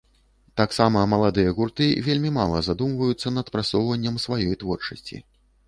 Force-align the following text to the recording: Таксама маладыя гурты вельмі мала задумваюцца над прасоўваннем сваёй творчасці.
Таксама 0.61 1.03
маладыя 1.11 1.51
гурты 1.59 1.89
вельмі 2.09 2.31
мала 2.39 2.63
задумваюцца 2.69 3.35
над 3.39 3.53
прасоўваннем 3.57 4.21
сваёй 4.27 4.61
творчасці. 4.65 5.25